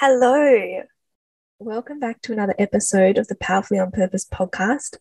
[0.00, 0.82] Hello.
[1.58, 4.96] Welcome back to another episode of the Powerfully on Purpose podcast.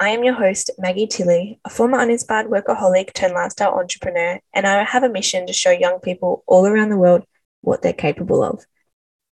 [0.00, 4.82] I am your host, Maggie Tilley, a former uninspired workaholic turned lifestyle entrepreneur, and I
[4.82, 7.22] have a mission to show young people all around the world
[7.60, 8.66] what they're capable of.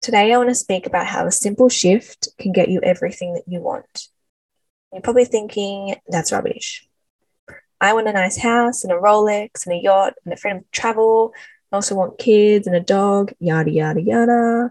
[0.00, 3.48] Today, I want to speak about how a simple shift can get you everything that
[3.48, 4.06] you want.
[4.92, 6.86] You're probably thinking, that's rubbish.
[7.80, 10.66] I want a nice house and a Rolex and a yacht and the freedom to
[10.70, 11.32] travel.
[11.72, 14.70] I also want kids and a dog, yada, yada, yada.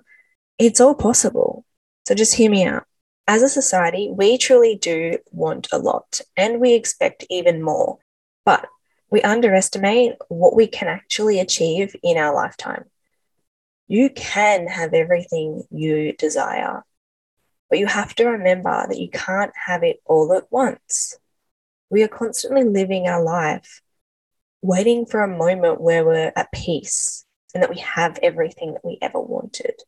[0.59, 1.63] It's all possible.
[2.05, 2.83] So just hear me out.
[3.27, 7.99] As a society, we truly do want a lot and we expect even more,
[8.43, 8.67] but
[9.09, 12.83] we underestimate what we can actually achieve in our lifetime.
[13.87, 16.83] You can have everything you desire,
[17.69, 21.17] but you have to remember that you can't have it all at once.
[21.89, 23.81] We are constantly living our life
[24.61, 27.23] waiting for a moment where we're at peace
[27.53, 29.81] and that we have everything that we ever wanted.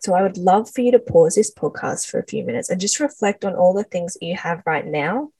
[0.00, 2.80] So I would love for you to pause this podcast for a few minutes and
[2.80, 5.30] just reflect on all the things that you have right now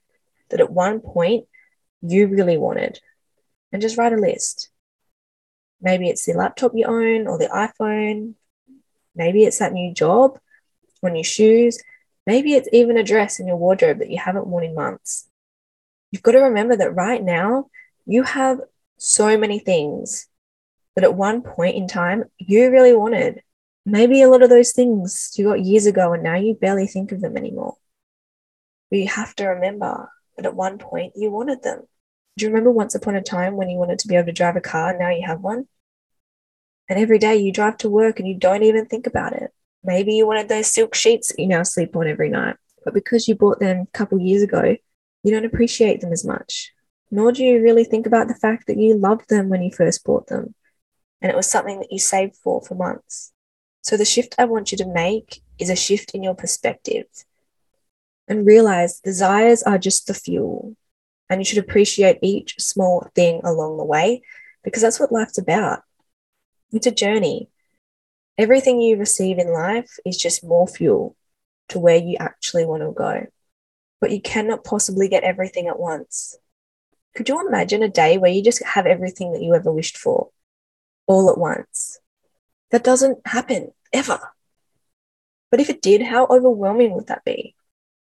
[0.50, 1.46] that at one point
[2.02, 3.00] you really wanted
[3.72, 4.70] and just write a list.
[5.80, 8.34] Maybe it's the laptop you own or the iPhone.
[9.14, 10.38] Maybe it's that new job
[11.00, 11.82] or new shoes.
[12.26, 15.26] Maybe it's even a dress in your wardrobe that you haven't worn in months.
[16.10, 17.70] You've got to remember that right now
[18.04, 18.60] you have
[18.98, 20.26] so many things
[20.94, 23.40] that at one point in time you really wanted
[23.84, 27.12] maybe a lot of those things you got years ago and now you barely think
[27.12, 27.76] of them anymore.
[28.90, 31.82] But you have to remember that at one point you wanted them.
[32.36, 34.56] Do you remember once upon a time when you wanted to be able to drive
[34.56, 35.66] a car and now you have one?
[36.88, 39.50] And every day you drive to work and you don't even think about it.
[39.84, 42.56] Maybe you wanted those silk sheets that you now sleep on every night.
[42.84, 44.76] But because you bought them a couple years ago,
[45.22, 46.72] you don't appreciate them as much.
[47.10, 50.04] Nor do you really think about the fact that you loved them when you first
[50.04, 50.54] bought them.
[51.20, 53.32] And it was something that you saved for for months.
[53.82, 57.06] So, the shift I want you to make is a shift in your perspective
[58.28, 60.76] and realize desires are just the fuel.
[61.28, 64.22] And you should appreciate each small thing along the way
[64.64, 65.82] because that's what life's about.
[66.72, 67.48] It's a journey.
[68.38, 71.16] Everything you receive in life is just more fuel
[71.68, 73.26] to where you actually want to go.
[74.00, 76.36] But you cannot possibly get everything at once.
[77.16, 80.30] Could you imagine a day where you just have everything that you ever wished for
[81.06, 81.98] all at once?
[82.70, 84.20] That doesn't happen ever.
[85.50, 87.56] But if it did, how overwhelming would that be?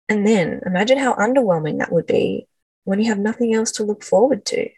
[0.08, 2.46] And then imagine how underwhelming that would be
[2.84, 4.68] when you have nothing else to look forward to.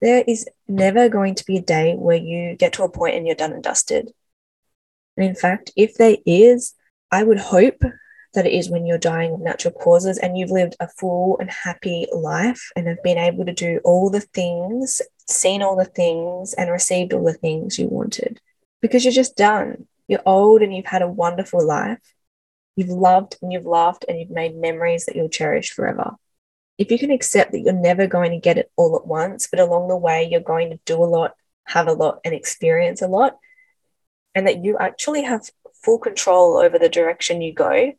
[0.00, 3.26] There is never going to be a day where you get to a point and
[3.26, 4.12] you're done and dusted.
[5.16, 6.74] And in fact, if there is,
[7.10, 7.82] I would hope
[8.34, 11.50] that it is when you're dying of natural causes and you've lived a full and
[11.50, 16.54] happy life and have been able to do all the things, seen all the things,
[16.54, 18.40] and received all the things you wanted
[18.82, 19.86] because you're just done.
[20.08, 22.00] You're old and you've had a wonderful life.
[22.76, 26.16] You've loved and you've laughed and you've made memories that you'll cherish forever.
[26.76, 29.60] If you can accept that you're never going to get it all at once, but
[29.60, 31.34] along the way, you're going to do a lot,
[31.64, 33.38] have a lot, and experience a lot,
[34.34, 35.48] and that you actually have
[35.82, 37.92] full control over the direction you go,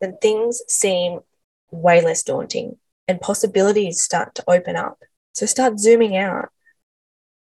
[0.00, 1.20] then things seem
[1.70, 2.78] way less daunting
[3.08, 5.02] and possibilities start to open up.
[5.32, 6.50] So start zooming out.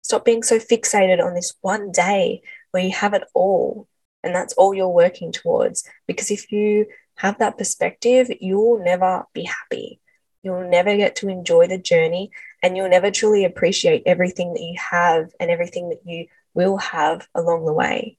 [0.02, 2.42] Stop being so fixated on this one day
[2.72, 3.88] where you have it all
[4.24, 5.84] and that's all you're working towards.
[6.08, 10.00] Because if you have that perspective, you'll never be happy.
[10.44, 12.32] You'll never get to enjoy the journey
[12.64, 17.28] and you'll never truly appreciate everything that you have and everything that you will have
[17.36, 18.18] along the way.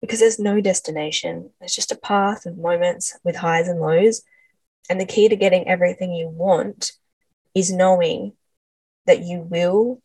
[0.00, 4.22] Because there's no destination, there's just a path of moments with highs and lows.
[4.88, 6.92] And the key to getting everything you want
[7.54, 8.32] is knowing
[9.06, 10.02] that you will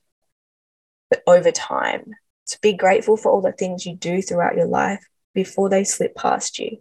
[1.15, 2.15] but over time.
[2.45, 6.15] So be grateful for all the things you do throughout your life before they slip
[6.15, 6.77] past you.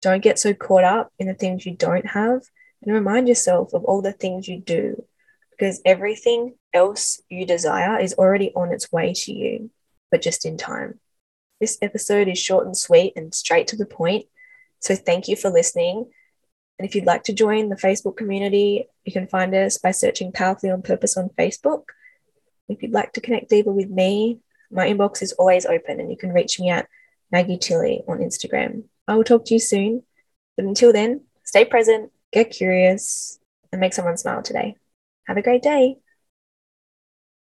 [0.00, 2.42] Don't get so caught up in the things you don't have
[2.82, 5.04] and remind yourself of all the things you do
[5.50, 9.70] because everything else you desire is already on its way to you,
[10.10, 10.98] but just in time.
[11.60, 14.26] This episode is short and sweet and straight to the point.
[14.80, 16.10] So thank you for listening.
[16.78, 20.32] And if you'd like to join the Facebook community, you can find us by searching
[20.32, 21.84] Powerfully on Purpose on Facebook.
[22.72, 24.40] If you'd like to connect deeper with me,
[24.70, 26.88] my inbox is always open and you can reach me at
[27.30, 28.84] Maggie Tilley on Instagram.
[29.06, 30.02] I will talk to you soon.
[30.56, 33.38] But until then, stay present, get curious,
[33.70, 34.76] and make someone smile today.
[35.26, 35.96] Have a great day.